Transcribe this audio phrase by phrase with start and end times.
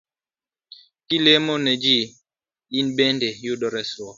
[1.07, 2.13] Kilemo ne ji to
[2.79, 4.09] in bende iyudo resruok